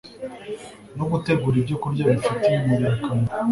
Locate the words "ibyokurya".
1.59-2.03